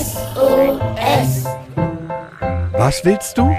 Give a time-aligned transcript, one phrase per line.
[0.00, 1.46] SOS.
[2.78, 3.50] Was willst du?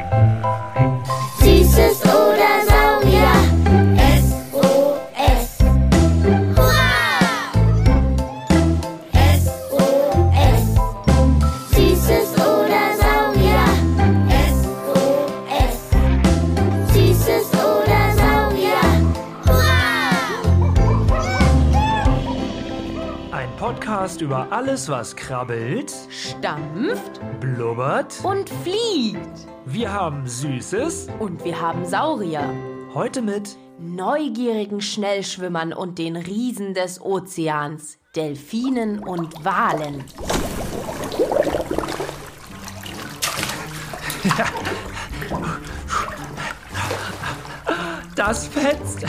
[24.21, 28.19] Podcast über alles, was krabbelt, stampft blubbert.
[28.23, 29.47] und fliegt.
[29.65, 31.07] Wir haben Süßes.
[31.19, 32.53] Und wir haben Saurier,
[32.93, 40.03] Heute mit neugierigen Schnellschwimmern und den Riesen des Ozeans, Delfinen und Walen.
[48.15, 49.05] Das fetzt.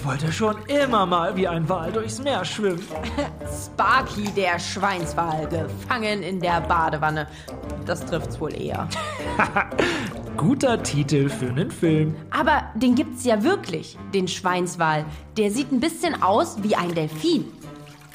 [0.00, 2.82] Ich wollte schon immer mal wie ein Wal durchs Meer schwimmen.
[3.64, 7.26] Sparky, der Schweinswal, gefangen in der Badewanne.
[7.84, 8.88] Das trifft's wohl eher.
[10.38, 12.16] Guter Titel für einen Film.
[12.30, 15.04] Aber den gibt's ja wirklich, den Schweinswal.
[15.36, 17.44] Der sieht ein bisschen aus wie ein Delfin.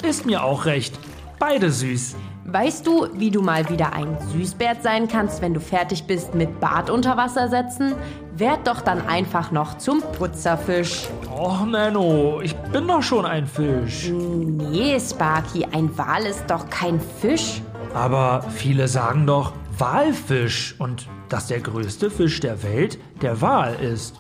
[0.02, 0.98] Ist mir auch recht.
[1.38, 2.16] Beide süß.
[2.46, 6.60] Weißt du, wie du mal wieder ein Süßbert sein kannst, wenn du fertig bist mit
[6.60, 7.94] Bad unter Wasser setzen?
[8.36, 11.10] Werd doch dann einfach noch zum Putzerfisch.
[11.38, 14.10] Och, Menno, ich bin doch schon ein Fisch.
[14.10, 17.62] Nee, Sparky, ein Wal ist doch kein Fisch.
[17.94, 24.16] Aber viele sagen doch Walfisch und dass der größte Fisch der Welt der Wal ist.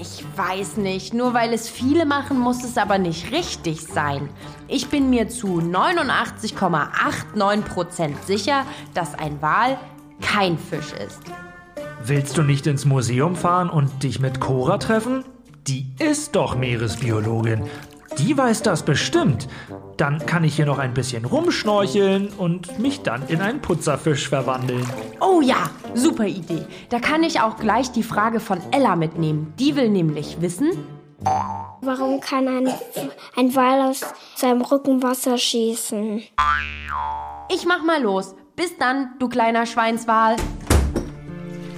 [0.00, 4.30] Ich weiß nicht, nur weil es viele machen, muss es aber nicht richtig sein.
[4.68, 8.62] Ich bin mir zu 89,89% sicher,
[8.94, 9.76] dass ein Wal
[10.22, 11.20] kein Fisch ist.
[12.02, 15.22] Willst du nicht ins Museum fahren und dich mit Cora treffen?
[15.66, 17.62] Die ist doch Meeresbiologin.
[18.18, 19.48] Die weiß das bestimmt.
[19.96, 24.86] Dann kann ich hier noch ein bisschen rumschnorcheln und mich dann in einen Putzerfisch verwandeln.
[25.20, 26.64] Oh ja, super Idee.
[26.88, 29.52] Da kann ich auch gleich die Frage von Ella mitnehmen.
[29.58, 30.70] Die will nämlich wissen,
[31.80, 32.68] Warum kann ein,
[33.36, 34.02] ein Wal aus
[34.36, 36.22] seinem Rücken Wasser schießen?
[37.48, 38.34] ich mach mal los.
[38.54, 40.36] Bis dann, du kleiner Schweinswal.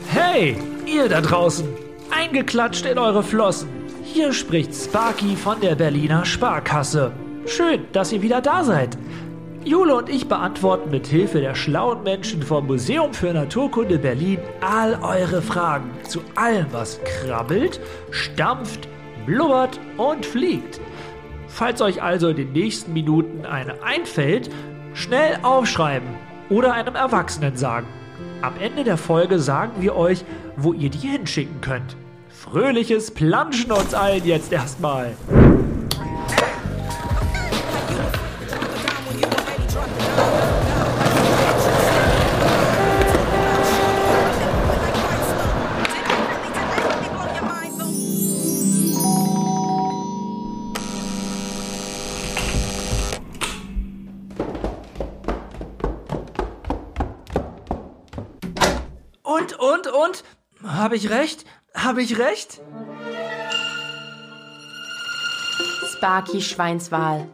[0.09, 0.57] Hey,
[0.87, 1.69] ihr da draußen!
[2.11, 3.69] Eingeklatscht in eure Flossen.
[4.15, 7.13] Hier spricht Sparky von der Berliner Sparkasse.
[7.45, 8.97] Schön, dass ihr wieder da seid.
[9.65, 14.99] Jule und ich beantworten mit Hilfe der schlauen Menschen vom Museum für Naturkunde Berlin all
[15.03, 17.81] eure Fragen zu allem, was krabbelt,
[18.11, 18.89] stampft,
[19.27, 20.81] blubbert und fliegt.
[21.47, 24.49] Falls euch also in den nächsten Minuten eine einfällt,
[24.95, 26.09] schnell aufschreiben
[26.49, 27.87] oder einem Erwachsenen sagen.
[28.41, 30.25] Am Ende der Folge sagen wir euch,
[30.57, 31.95] wo ihr die hinschicken könnt.
[32.51, 35.15] Fröhliches Planschen uns allen jetzt erstmal.
[59.23, 60.25] Und, und, und?
[60.65, 61.45] Habe ich recht?
[61.75, 62.61] Habe ich recht?
[65.97, 67.29] Sparky Schweinswal,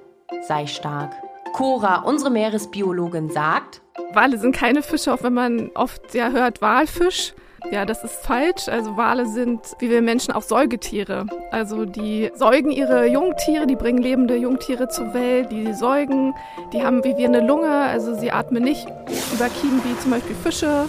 [0.46, 1.12] sei stark.
[1.52, 3.80] Cora, unsere Meeresbiologin, sagt,
[4.12, 7.34] Wale sind keine Fische, auch wenn man oft ja hört Walfisch.
[7.70, 8.68] Ja, das ist falsch.
[8.68, 11.26] Also Wale sind, wie wir Menschen, auch Säugetiere.
[11.50, 16.34] Also die säugen ihre Jungtiere, die bringen lebende Jungtiere zur Welt, die säugen,
[16.72, 18.86] die haben wie wir eine Lunge, also sie atmen nicht
[19.32, 20.86] über Kiemen wie zum Beispiel Fische.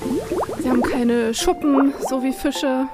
[0.59, 2.87] Sie haben keine Schuppen, so wie Fische.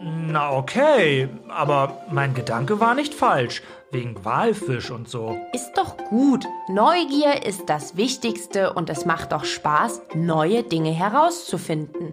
[0.00, 3.62] Na okay, aber mein Gedanke war nicht falsch.
[3.90, 5.36] Wegen Walfisch und so.
[5.52, 6.44] ist doch gut.
[6.68, 12.12] Neugier ist das Wichtigste und es macht doch Spaß, neue Dinge herauszufinden.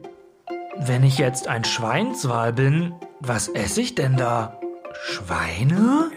[0.77, 4.59] Wenn ich jetzt ein Schweinswal bin, was esse ich denn da?
[5.03, 6.11] Schweine?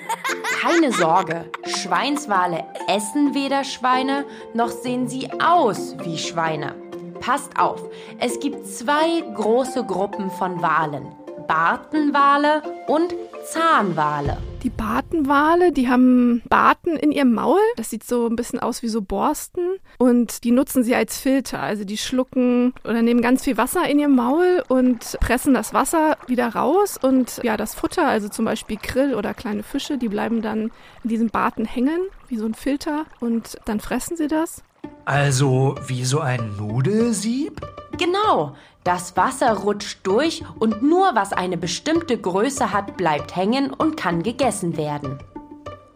[0.60, 4.24] Keine Sorge, Schweinswale essen weder Schweine,
[4.54, 6.74] noch sehen sie aus wie Schweine.
[7.20, 7.82] Passt auf,
[8.18, 11.08] es gibt zwei große Gruppen von Walen.
[11.46, 13.14] Bartenwale und
[13.44, 14.38] Zahnwale.
[14.64, 17.60] Die Bartenwale, die haben Barten in ihrem Maul.
[17.76, 19.76] Das sieht so ein bisschen aus wie so Borsten.
[19.98, 21.60] Und die nutzen sie als Filter.
[21.60, 26.16] Also die schlucken oder nehmen ganz viel Wasser in ihr Maul und pressen das Wasser
[26.28, 26.98] wieder raus.
[27.00, 30.70] Und ja, das Futter, also zum Beispiel Krill oder kleine Fische, die bleiben dann
[31.02, 33.04] in diesem Barten hängen, wie so ein Filter.
[33.20, 34.64] Und dann fressen sie das.
[35.04, 37.60] Also wie so ein Nudelsieb?
[37.98, 43.96] Genau, das Wasser rutscht durch und nur was eine bestimmte Größe hat, bleibt hängen und
[43.96, 45.18] kann gegessen werden.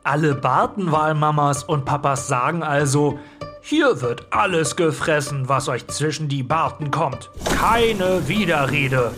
[0.05, 3.19] Alle Bartenwahlmamas und Papas sagen also,
[3.61, 7.31] hier wird alles gefressen, was euch zwischen die Barten kommt.
[7.44, 9.12] Keine Widerrede.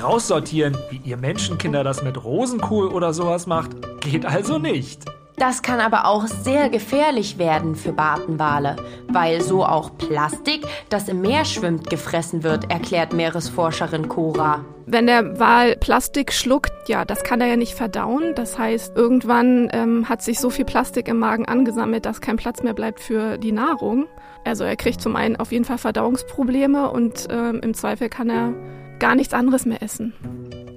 [0.00, 3.70] Raussortieren, wie ihr Menschenkinder das mit Rosenkohl oder sowas macht,
[4.00, 5.04] geht also nicht.
[5.38, 8.74] Das kann aber auch sehr gefährlich werden für Bartenwale,
[9.06, 14.64] weil so auch Plastik, das im Meer schwimmt, gefressen wird, erklärt Meeresforscherin Cora.
[14.86, 18.34] Wenn der Wal Plastik schluckt, ja, das kann er ja nicht verdauen.
[18.34, 22.62] Das heißt, irgendwann ähm, hat sich so viel Plastik im Magen angesammelt, dass kein Platz
[22.62, 24.06] mehr bleibt für die Nahrung.
[24.44, 28.54] Also er kriegt zum einen auf jeden Fall Verdauungsprobleme und ähm, im Zweifel kann er
[28.98, 30.14] gar nichts anderes mehr essen.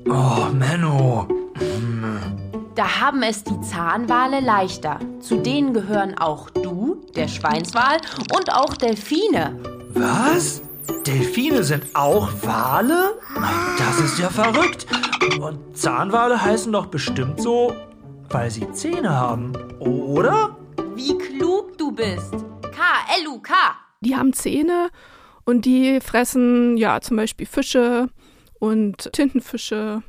[0.08, 1.28] Oh, Menno.
[2.76, 4.98] Da haben es die Zahnwale leichter.
[5.20, 7.98] Zu denen gehören auch du, der Schweinswal,
[8.34, 9.60] und auch Delfine.
[9.90, 10.62] Was?
[11.06, 13.20] Delfine sind auch Wale?
[13.78, 14.86] Das ist ja verrückt.
[15.42, 17.74] Und Zahnwale heißen doch bestimmt so,
[18.30, 20.56] weil sie Zähne haben, oder?
[20.96, 22.34] Wie klug du bist.
[22.62, 23.54] K-L-U-K.
[24.00, 24.90] Die haben Zähne
[25.44, 28.10] und die fressen ja zum Beispiel Fische
[28.60, 30.04] und Tintenfische.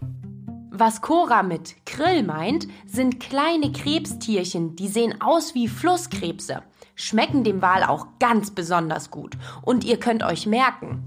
[0.85, 6.65] Was Cora mit Krill meint, sind kleine Krebstierchen, die sehen aus wie Flusskrebse,
[6.97, 9.39] schmecken dem Wal auch ganz besonders gut.
[9.63, 11.05] Und ihr könnt euch merken,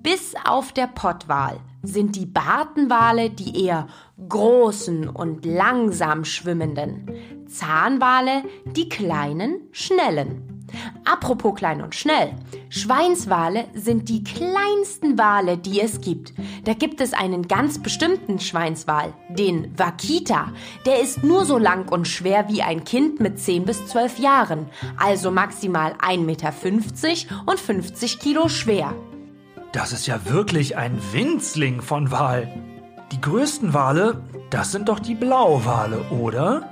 [0.00, 3.88] bis auf der Pottwal sind die Bartenwale die eher
[4.28, 7.10] großen und langsam schwimmenden,
[7.48, 10.55] Zahnwale die kleinen, schnellen.
[11.04, 12.34] Apropos klein und schnell.
[12.68, 16.34] Schweinswale sind die kleinsten Wale, die es gibt.
[16.64, 20.52] Da gibt es einen ganz bestimmten Schweinswal, den Wakita.
[20.84, 24.66] Der ist nur so lang und schwer wie ein Kind mit 10 bis 12 Jahren,
[24.96, 26.52] also maximal 1,50 Meter
[27.46, 28.94] und 50 Kilo schwer.
[29.72, 32.75] Das ist ja wirklich ein Winzling von Wal.
[33.12, 34.20] Die größten Wale,
[34.50, 36.70] das sind doch die Blauwale, oder?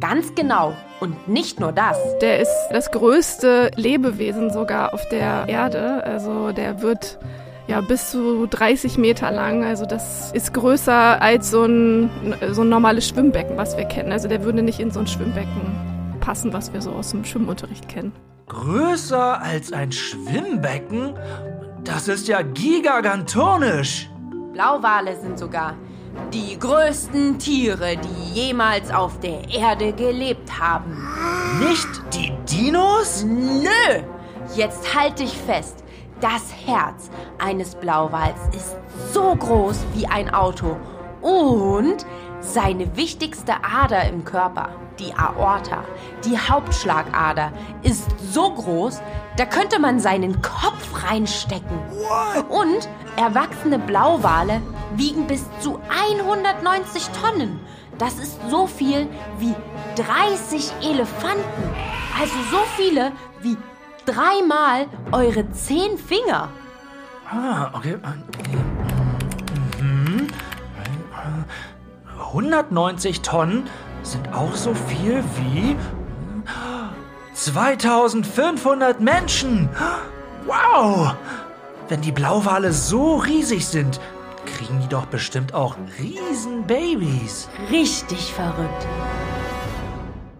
[0.00, 0.72] Ganz genau.
[1.00, 1.98] Und nicht nur das.
[2.20, 6.02] Der ist das größte Lebewesen sogar auf der Erde.
[6.04, 7.18] Also der wird
[7.66, 9.64] ja bis zu 30 Meter lang.
[9.64, 12.10] Also das ist größer als so ein,
[12.52, 14.12] so ein normales Schwimmbecken, was wir kennen.
[14.12, 17.88] Also der würde nicht in so ein Schwimmbecken passen, was wir so aus dem Schwimmunterricht
[17.88, 18.12] kennen.
[18.46, 21.14] Größer als ein Schwimmbecken?
[21.84, 24.08] Das ist ja gigagantonisch.
[24.58, 25.76] Blauwale sind sogar
[26.32, 30.96] die größten Tiere, die jemals auf der Erde gelebt haben.
[31.60, 33.24] Nicht die Dinos?
[33.24, 34.02] Nö!
[34.56, 35.84] Jetzt halt dich fest.
[36.20, 37.08] Das Herz
[37.38, 38.74] eines Blauwals ist
[39.14, 40.76] so groß wie ein Auto
[41.22, 42.04] und
[42.40, 45.84] seine wichtigste Ader im Körper, die Aorta,
[46.24, 47.52] die Hauptschlagader,
[47.82, 49.00] ist so groß,
[49.36, 51.78] da könnte man seinen Kopf reinstecken.
[52.48, 54.60] Und erwachsene Blauwale
[54.94, 57.60] wiegen bis zu 190 Tonnen.
[57.98, 59.08] Das ist so viel
[59.38, 59.54] wie
[59.96, 61.74] 30 Elefanten.
[62.20, 63.56] Also so viele wie
[64.06, 66.48] dreimal eure zehn Finger.
[67.30, 67.98] Ah, okay.
[69.80, 70.28] Mhm.
[72.28, 73.68] 190 Tonnen
[74.02, 75.76] sind auch so viel wie
[77.34, 79.68] 2500 Menschen.
[80.46, 81.14] Wow!
[81.88, 84.00] Wenn die Blauwale so riesig sind,
[84.44, 87.48] kriegen die doch bestimmt auch Riesenbabys.
[87.70, 88.86] Richtig verrückt.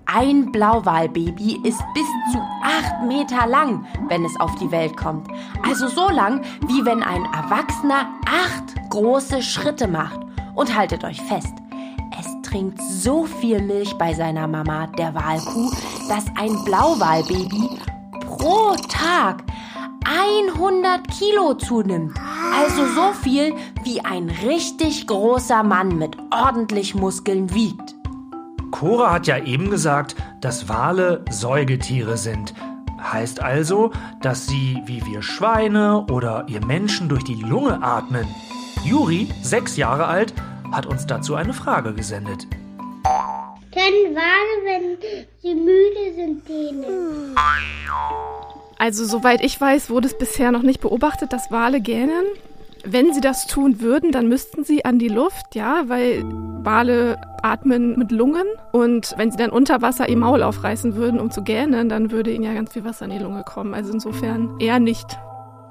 [0.06, 5.28] Ein Blauwalbaby ist bis zu acht Meter lang, wenn es auf die Welt kommt.
[5.62, 10.20] Also so lang, wie wenn ein Erwachsener acht große Schritte macht.
[10.54, 11.67] Und haltet euch fest, es
[12.50, 15.70] trinkt so viel Milch bei seiner Mama, der Walkuh,
[16.08, 17.68] dass ein Blauwalbaby
[18.20, 19.44] pro Tag
[20.04, 22.18] 100 Kilo zunimmt.
[22.54, 27.94] Also so viel, wie ein richtig großer Mann mit ordentlich Muskeln wiegt.
[28.70, 32.54] Cora hat ja eben gesagt, dass Wale Säugetiere sind.
[33.00, 38.26] Heißt also, dass sie wie wir Schweine oder ihr Menschen durch die Lunge atmen.
[38.84, 40.32] Juri, sechs Jahre alt,
[40.72, 42.46] hat uns dazu eine Frage gesendet.
[43.72, 44.98] Können Wale, wenn
[45.40, 47.34] sie müde sind, gähnen?
[48.78, 52.24] Also soweit ich weiß, wurde es bisher noch nicht beobachtet, dass Wale gähnen.
[52.84, 56.24] Wenn sie das tun würden, dann müssten sie an die Luft, ja, weil
[56.62, 58.46] Wale atmen mit Lungen.
[58.72, 62.30] Und wenn sie dann unter Wasser ihr Maul aufreißen würden, um zu gähnen, dann würde
[62.30, 63.74] ihnen ja ganz viel Wasser in die Lunge kommen.
[63.74, 65.18] Also insofern eher nicht.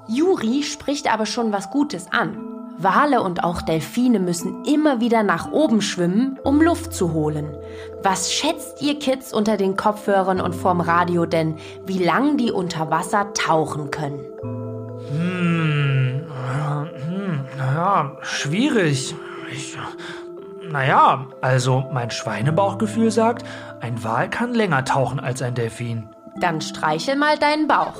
[0.08, 2.57] Juri spricht aber schon was Gutes an.
[2.78, 7.58] Wale und auch Delfine müssen immer wieder nach oben schwimmen, um Luft zu holen.
[8.04, 11.56] Was schätzt ihr Kids unter den Kopfhörern und vorm Radio denn,
[11.86, 14.20] wie lang die unter Wasser tauchen können?
[15.10, 16.24] Hm,
[17.08, 19.16] hm, naja, schwierig.
[19.52, 19.78] Ich,
[20.70, 23.46] naja, also mein Schweinebauchgefühl sagt,
[23.80, 26.10] ein Wal kann länger tauchen als ein Delfin.
[26.40, 27.96] Dann streichel mal deinen Bauch.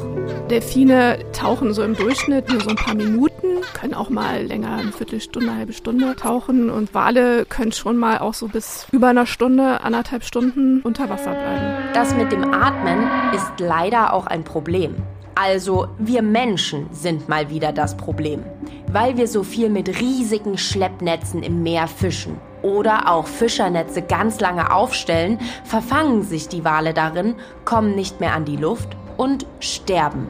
[0.50, 3.37] Delfine tauchen so im Durchschnitt nur so ein paar Minuten,
[3.74, 6.70] können auch mal länger, eine Viertelstunde, eine halbe Stunde tauchen.
[6.70, 11.32] Und Wale können schon mal auch so bis über einer Stunde, anderthalb Stunden unter Wasser
[11.32, 11.90] bleiben.
[11.94, 14.96] Das mit dem Atmen ist leider auch ein Problem.
[15.36, 18.44] Also wir Menschen sind mal wieder das Problem,
[18.92, 24.74] weil wir so viel mit riesigen Schleppnetzen im Meer fischen oder auch Fischernetze ganz lange
[24.74, 30.28] aufstellen, verfangen sich die Wale darin, kommen nicht mehr an die Luft und sterben.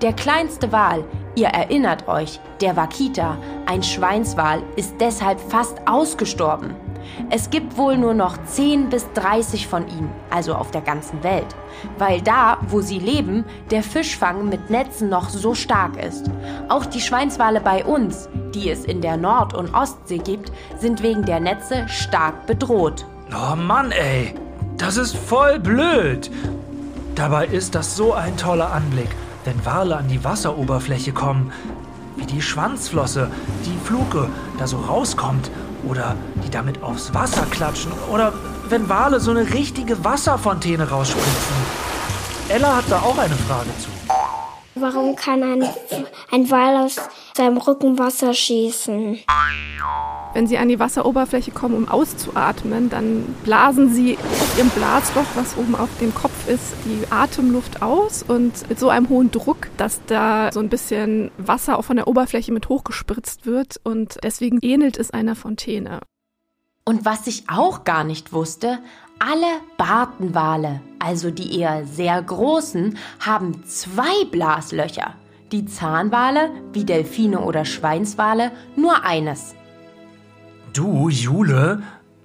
[0.00, 1.02] Der kleinste Wal,
[1.34, 3.36] ihr erinnert euch, der Wakita,
[3.66, 6.76] ein Schweinswal, ist deshalb fast ausgestorben.
[7.30, 11.46] Es gibt wohl nur noch 10 bis 30 von ihnen, also auf der ganzen Welt,
[11.96, 16.30] weil da, wo sie leben, der Fischfang mit Netzen noch so stark ist.
[16.68, 21.24] Auch die Schweinswale bei uns, die es in der Nord- und Ostsee gibt, sind wegen
[21.24, 23.04] der Netze stark bedroht.
[23.32, 24.34] Oh Mann, ey,
[24.76, 26.30] das ist voll blöd.
[27.16, 29.08] Dabei ist das so ein toller Anblick,
[29.44, 31.52] wenn Wale an die Wasseroberfläche kommen.
[32.16, 33.30] Wie die Schwanzflosse,
[33.64, 34.28] die Fluke
[34.58, 35.50] da so rauskommt
[35.84, 38.32] oder die damit aufs Wasser klatschen oder
[38.68, 41.56] wenn Wale so eine richtige Wasserfontäne rausspritzen.
[42.48, 43.88] Ella hat da auch eine Frage zu.
[44.80, 45.68] Warum kann ein,
[46.30, 46.96] ein Wal aus
[47.36, 49.18] seinem Rücken Wasser schießen?
[50.34, 55.56] Wenn sie an die Wasseroberfläche kommen, um auszuatmen, dann blasen sie auf ihrem Blasloch, was
[55.56, 60.00] oben auf dem Kopf ist, die Atemluft aus und mit so einem hohen Druck, dass
[60.06, 64.96] da so ein bisschen Wasser auch von der Oberfläche mit hochgespritzt wird und deswegen ähnelt
[64.96, 66.00] es einer Fontäne.
[66.84, 68.78] Und was ich auch gar nicht wusste,
[69.18, 75.14] alle Bartenwale, also die eher sehr großen, haben zwei Blaslöcher.
[75.52, 79.54] Die Zahnwale, wie Delfine oder Schweinswale, nur eines.
[80.72, 81.82] Du, Jule,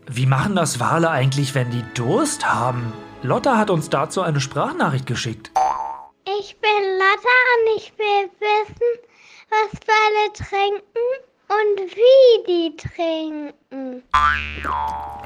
[0.07, 2.91] wie machen das Wale eigentlich, wenn die Durst haben?
[3.21, 5.51] Lotta hat uns dazu eine Sprachnachricht geschickt.
[6.39, 8.99] Ich bin Lotta und ich will wissen,
[9.49, 14.03] was Wale trinken und wie die trinken.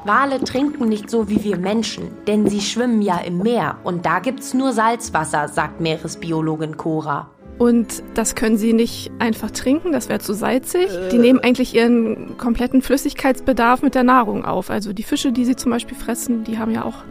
[0.04, 4.18] Wale trinken nicht so wie wir Menschen, denn sie schwimmen ja im Meer und da
[4.18, 7.30] gibt's nur Salzwasser, sagt Meeresbiologin Cora.
[7.58, 10.88] Und das können sie nicht einfach trinken, das wäre zu salzig.
[11.10, 14.70] Die nehmen eigentlich ihren kompletten Flüssigkeitsbedarf mit der Nahrung auf.
[14.70, 17.02] Also die Fische, die sie zum Beispiel fressen, die haben ja auch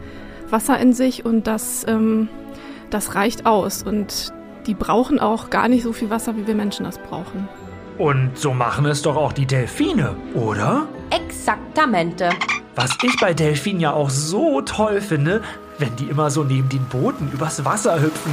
[0.48, 2.28] Wasser in sich und das, ähm,
[2.88, 3.82] das reicht aus.
[3.82, 4.32] Und
[4.66, 7.46] die brauchen auch gar nicht so viel Wasser, wie wir Menschen das brauchen.
[7.98, 10.86] Und so machen es doch auch die Delfine, oder?
[11.10, 12.30] Exaktamente.
[12.76, 15.42] Was ich bei Delfinen ja auch so toll finde,
[15.78, 18.32] wenn die immer so neben den Booten übers Wasser hüpfen.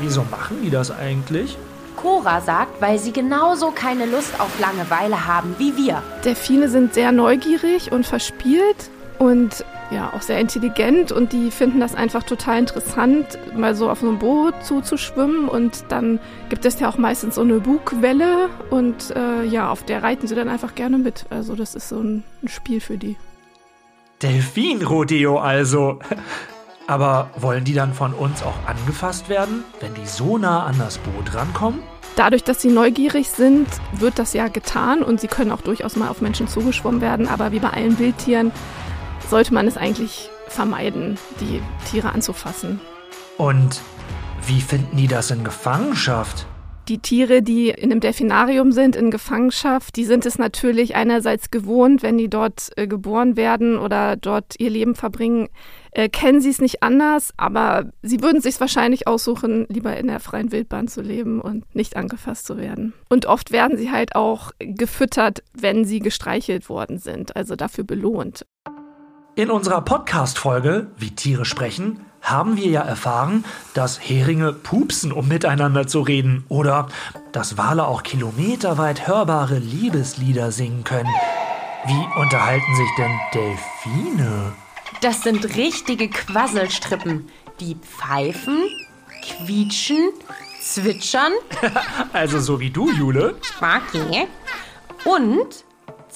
[0.00, 1.56] Wieso machen die das eigentlich?
[1.94, 6.02] Cora sagt, weil sie genauso keine Lust auf Langeweile haben wie wir.
[6.24, 11.94] Delfine sind sehr neugierig und verspielt und ja, auch sehr intelligent und die finden das
[11.94, 16.18] einfach total interessant, mal so auf so einem Boot zuzuschwimmen und dann
[16.48, 20.34] gibt es ja auch meistens so eine Bugwelle und äh, ja, auf der reiten sie
[20.34, 21.26] dann einfach gerne mit.
[21.30, 23.16] Also das ist so ein, ein Spiel für die.
[24.22, 25.98] Delfin-Rodeo also.
[26.88, 30.98] Aber wollen die dann von uns auch angefasst werden, wenn die so nah an das
[30.98, 31.80] Boot rankommen?
[32.14, 36.08] Dadurch, dass sie neugierig sind, wird das ja getan und sie können auch durchaus mal
[36.08, 37.26] auf Menschen zugeschwommen werden.
[37.26, 38.52] Aber wie bei allen Wildtieren
[39.28, 42.80] sollte man es eigentlich vermeiden, die Tiere anzufassen.
[43.36, 43.80] Und
[44.46, 46.46] wie finden die das in Gefangenschaft?
[46.88, 52.04] Die Tiere, die in einem Delfinarium sind, in Gefangenschaft, die sind es natürlich einerseits gewohnt,
[52.04, 55.48] wenn die dort äh, geboren werden oder dort ihr Leben verbringen,
[55.90, 60.20] äh, kennen sie es nicht anders, aber sie würden sich wahrscheinlich aussuchen, lieber in der
[60.20, 62.92] freien Wildbahn zu leben und nicht angefasst zu werden.
[63.08, 68.46] Und oft werden sie halt auch gefüttert, wenn sie gestreichelt worden sind, also dafür belohnt.
[69.38, 75.86] In unserer Podcast-Folge Wie Tiere sprechen haben wir ja erfahren, dass Heringe pupsen, um miteinander
[75.86, 76.88] zu reden oder
[77.32, 81.10] dass Wale auch kilometerweit hörbare Liebeslieder singen können.
[81.84, 84.54] Wie unterhalten sich denn Delfine?
[85.02, 87.28] Das sind richtige Quasselstrippen.
[87.60, 88.62] Die pfeifen,
[89.20, 90.12] quietschen,
[90.62, 91.32] zwitschern,
[92.14, 93.36] Also so wie du, Jule.
[93.42, 94.28] Sparky.
[95.04, 95.66] Und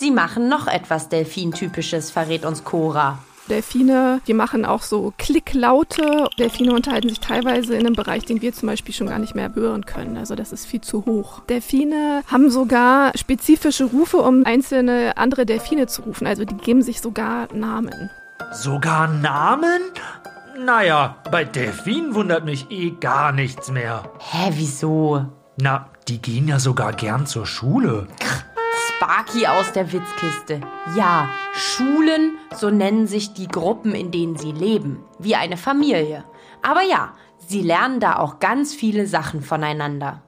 [0.00, 3.18] sie machen noch etwas Delfintypisches, verrät uns Cora.
[3.48, 6.28] Delfine, die machen auch so Klicklaute.
[6.38, 9.52] Delfine unterhalten sich teilweise in einem Bereich, den wir zum Beispiel schon gar nicht mehr
[9.54, 10.16] hören können.
[10.16, 11.40] Also das ist viel zu hoch.
[11.48, 16.26] Delfine haben sogar spezifische Rufe, um einzelne andere Delfine zu rufen.
[16.26, 18.10] Also die geben sich sogar Namen.
[18.52, 19.80] Sogar Namen?
[20.64, 24.04] Naja, bei Delfinen wundert mich eh gar nichts mehr.
[24.18, 25.26] Hä, wieso?
[25.60, 28.06] Na, die gehen ja sogar gern zur Schule.
[29.00, 30.60] Sparky aus der Witzkiste.
[30.94, 35.02] Ja, Schulen, so nennen sich die Gruppen, in denen sie leben.
[35.18, 36.24] Wie eine Familie.
[36.60, 40.20] Aber ja, sie lernen da auch ganz viele Sachen voneinander.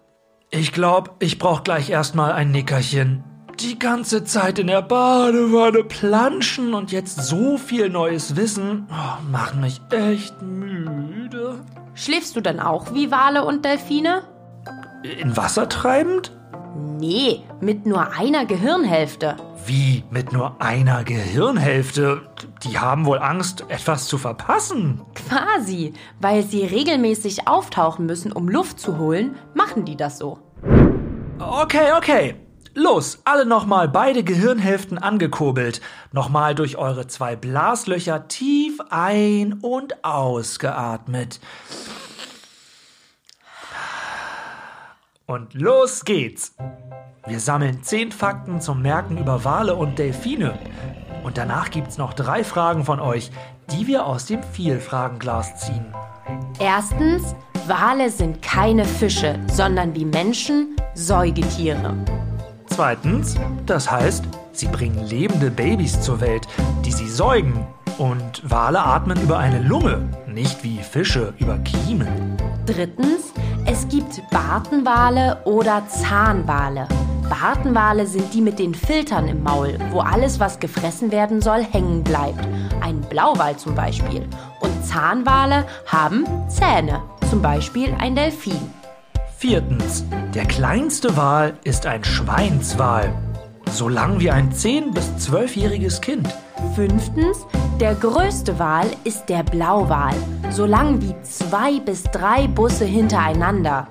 [0.50, 3.24] Ich glaube, ich brauche gleich erstmal ein Nickerchen.
[3.60, 9.60] Die ganze Zeit in der Badewanne planschen und jetzt so viel neues Wissen oh, machen
[9.60, 11.60] mich echt müde.
[11.92, 14.22] Schläfst du dann auch wie Wale und Delfine?
[15.20, 16.32] In Wasser treibend?
[16.74, 19.36] Nee, mit nur einer Gehirnhälfte.
[19.66, 22.22] Wie mit nur einer Gehirnhälfte?
[22.64, 25.02] Die haben wohl Angst, etwas zu verpassen.
[25.14, 30.38] Quasi, weil sie regelmäßig auftauchen müssen, um Luft zu holen, machen die das so.
[31.38, 32.36] Okay, okay.
[32.74, 35.82] Los, alle nochmal beide Gehirnhälften angekurbelt.
[36.10, 41.38] Nochmal durch eure zwei Blaslöcher tief ein- und ausgeatmet.
[45.26, 46.54] Und los geht's.
[47.26, 50.58] Wir sammeln zehn Fakten zum Merken über Wale und Delfine.
[51.22, 53.30] Und danach gibt's noch drei Fragen von euch,
[53.70, 55.86] die wir aus dem Vielfragenglas ziehen.
[56.58, 57.36] Erstens,
[57.68, 61.94] Wale sind keine Fische, sondern wie Menschen Säugetiere.
[62.66, 63.36] Zweitens,
[63.66, 66.48] das heißt, sie bringen lebende Babys zur Welt,
[66.84, 67.66] die sie säugen.
[67.98, 72.36] Und Wale atmen über eine Lunge, nicht wie Fische über Kiemen.
[72.66, 73.33] Drittens,
[73.66, 76.87] es gibt Bartenwale oder Zahnwale.
[77.28, 82.04] Bartenwale sind die mit den Filtern im Maul, wo alles, was gefressen werden soll, hängen
[82.04, 82.47] bleibt.
[82.81, 84.28] Ein Blauwal zum Beispiel.
[84.61, 88.71] Und Zahnwale haben Zähne, zum Beispiel ein Delfin.
[89.38, 93.12] Viertens, der kleinste Wal ist ein Schweinswal.
[93.73, 96.28] So lang wie ein 10- bis 12-jähriges Kind.
[96.76, 97.38] Fünftens,
[97.82, 100.14] der größte Wal ist der Blauwal,
[100.50, 103.88] so lang wie zwei bis drei Busse hintereinander.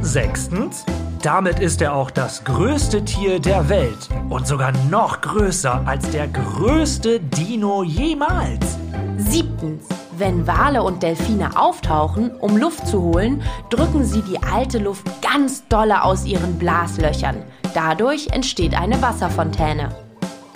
[0.00, 0.84] Sechstens,
[1.22, 6.28] damit ist er auch das größte Tier der Welt und sogar noch größer als der
[6.28, 8.78] größte Dino jemals.
[9.18, 9.86] Siebtens,
[10.16, 15.66] wenn Wale und Delfine auftauchen, um Luft zu holen, drücken sie die alte Luft ganz
[15.66, 17.42] dolle aus ihren Blaslöchern.
[17.74, 19.88] Dadurch entsteht eine Wasserfontäne.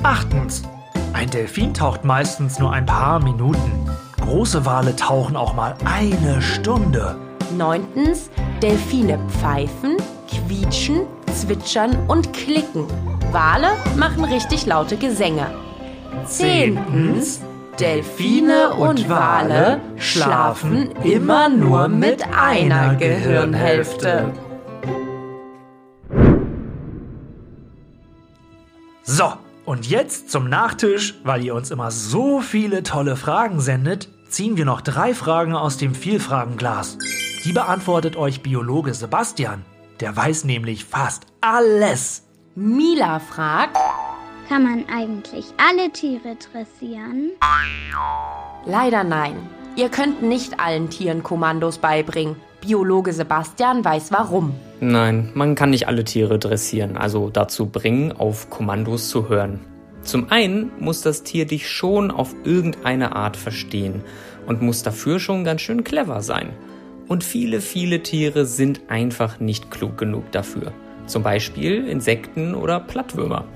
[0.04, 0.62] Achtens,
[1.16, 3.88] ein Delfin taucht meistens nur ein paar Minuten.
[4.20, 7.16] Große Wale tauchen auch mal eine Stunde.
[7.56, 8.28] Neuntens,
[8.60, 9.96] Delfine pfeifen,
[10.28, 12.84] quietschen, zwitschern und klicken.
[13.32, 15.46] Wale machen richtig laute Gesänge.
[16.26, 17.40] Zehntens,
[17.80, 24.34] Delfine und Wale schlafen immer nur mit einer Gehirnhälfte.
[29.02, 29.32] So,
[29.66, 34.64] und jetzt zum Nachtisch, weil ihr uns immer so viele tolle Fragen sendet, ziehen wir
[34.64, 36.98] noch drei Fragen aus dem Vielfragenglas.
[37.44, 39.64] Die beantwortet euch Biologe Sebastian.
[40.00, 42.22] Der weiß nämlich fast alles.
[42.54, 43.76] Mila fragt,
[44.48, 47.30] Kann man eigentlich alle Tiere dressieren?
[48.64, 49.36] leider nein.
[49.76, 52.36] Ihr könnt nicht allen Tieren Kommandos beibringen.
[52.60, 54.54] Biologe Sebastian weiß warum.
[54.80, 59.60] Nein, man kann nicht alle Tiere dressieren, also dazu bringen, auf Kommandos zu hören.
[60.02, 64.02] Zum einen muss das Tier dich schon auf irgendeine Art verstehen
[64.46, 66.50] und muss dafür schon ganz schön clever sein.
[67.08, 70.72] Und viele, viele Tiere sind einfach nicht klug genug dafür.
[71.06, 73.46] Zum Beispiel Insekten oder Plattwürmer.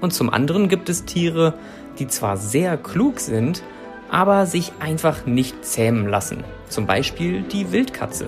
[0.00, 1.54] Und zum anderen gibt es Tiere,
[1.98, 3.62] die zwar sehr klug sind,
[4.10, 6.42] aber sich einfach nicht zähmen lassen.
[6.68, 8.26] Zum Beispiel die Wildkatze.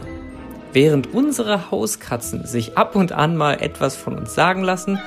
[0.75, 4.99] Während unsere Hauskatzen sich ab und an mal etwas von uns sagen lassen,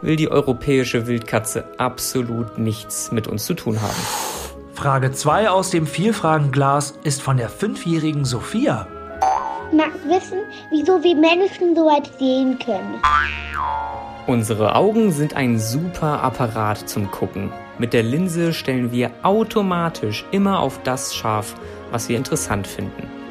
[0.00, 3.92] will die europäische Wildkatze absolut nichts mit uns zu tun haben.
[4.72, 8.88] Frage 2 aus dem Vielfragenglas ist von der fünfjährigen Sophia.
[9.70, 10.38] Ich mag wissen,
[10.70, 13.02] wieso wir Menschen so weit sehen können.
[14.26, 17.52] Unsere Augen sind ein super Apparat zum Gucken.
[17.78, 21.54] Mit der Linse stellen wir automatisch immer auf das scharf,
[21.90, 23.21] was wir interessant finden.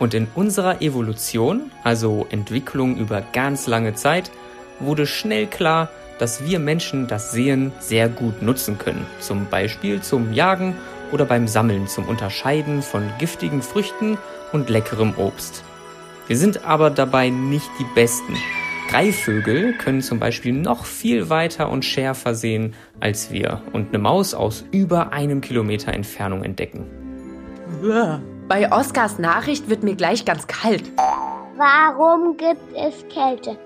[0.00, 4.32] Und in unserer Evolution, also Entwicklung über ganz lange Zeit,
[4.80, 9.06] wurde schnell klar, dass wir Menschen das Sehen sehr gut nutzen können.
[9.20, 10.74] Zum Beispiel zum Jagen
[11.12, 14.18] oder beim Sammeln zum Unterscheiden von giftigen Früchten
[14.52, 15.64] und leckerem Obst.
[16.26, 18.36] Wir sind aber dabei nicht die Besten.
[18.88, 24.34] Greifvögel können zum Beispiel noch viel weiter und schärfer sehen als wir und eine Maus
[24.34, 26.86] aus über einem Kilometer Entfernung entdecken.
[28.50, 30.90] Bei Oskars Nachricht wird mir gleich ganz kalt.
[31.56, 33.56] Warum gibt es Kälte?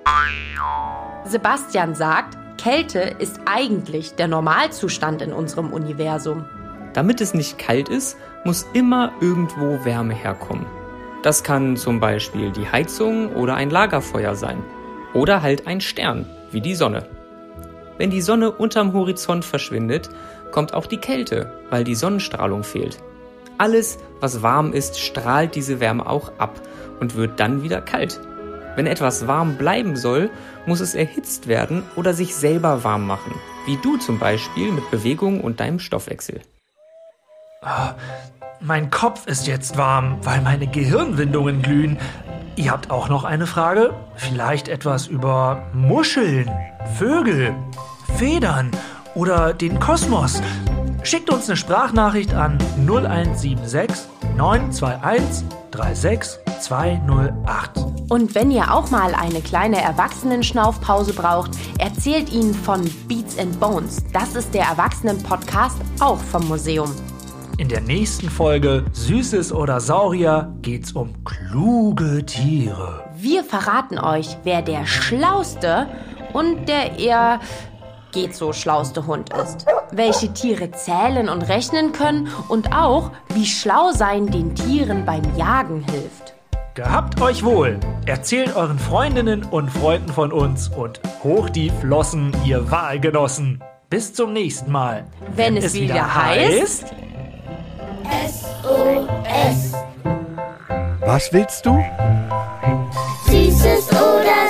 [1.25, 6.45] Sebastian sagt, Kälte ist eigentlich der Normalzustand in unserem Universum.
[6.93, 10.67] Damit es nicht kalt ist, muss immer irgendwo Wärme herkommen.
[11.23, 14.63] Das kann zum Beispiel die Heizung oder ein Lagerfeuer sein.
[15.15, 17.09] Oder halt ein Stern, wie die Sonne.
[17.97, 20.11] Wenn die Sonne unterm Horizont verschwindet,
[20.51, 22.99] kommt auch die Kälte, weil die Sonnenstrahlung fehlt.
[23.59, 26.61] Alles, was warm ist, strahlt diese Wärme auch ab
[27.01, 28.21] und wird dann wieder kalt.
[28.77, 30.31] Wenn etwas warm bleiben soll,
[30.67, 33.35] muss es erhitzt werden oder sich selber warm machen,
[33.67, 36.41] wie du zum Beispiel mit Bewegung und deinem Stoffwechsel.
[38.61, 41.99] Mein Kopf ist jetzt warm, weil meine Gehirnwindungen glühen.
[42.57, 43.95] Ihr habt auch noch eine Frage?
[44.17, 46.51] Vielleicht etwas über Muscheln,
[46.97, 47.55] Vögel,
[48.17, 48.71] Federn
[49.15, 50.41] oder den Kosmos?
[51.05, 57.85] Schickt uns eine Sprachnachricht an 0176 921 36208.
[58.09, 64.03] Und wenn ihr auch mal eine kleine Erwachsenenschnaufpause braucht, erzählt ihnen von Beats and Bones.
[64.15, 66.91] Das ist der Erwachsenen-Podcast auch vom Museum.
[67.59, 73.05] In der nächsten Folge Süßes oder Saurier geht's um kluge Tiere.
[73.15, 75.87] Wir verraten euch, wer der schlauste
[76.33, 77.41] und der eher
[78.15, 79.67] geht so schlauste Hund ist.
[79.91, 85.85] Welche Tiere zählen und rechnen können und auch, wie schlau sein den Tieren beim Jagen
[85.91, 86.35] hilft.
[86.75, 87.79] Gehabt euch wohl.
[88.07, 93.63] Erzählt euren Freundinnen und Freunden von uns und hoch die Flossen, ihr Wahlgenossen.
[93.91, 95.05] Bis zum nächsten Mal.
[95.37, 96.87] Wenn, es, wieder, heißt,
[101.01, 101.85] Was willst du?
[103.27, 104.44] Süßes oder